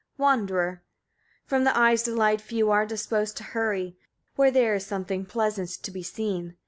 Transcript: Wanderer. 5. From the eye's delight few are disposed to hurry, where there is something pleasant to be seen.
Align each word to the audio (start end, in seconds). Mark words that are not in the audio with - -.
Wanderer. 0.17 0.81
5. 1.43 1.43
From 1.47 1.63
the 1.63 1.77
eye's 1.77 2.01
delight 2.01 2.41
few 2.41 2.71
are 2.71 2.87
disposed 2.87 3.37
to 3.37 3.43
hurry, 3.43 3.97
where 4.35 4.49
there 4.49 4.73
is 4.73 4.83
something 4.83 5.27
pleasant 5.27 5.69
to 5.69 5.91
be 5.91 6.01
seen. 6.01 6.55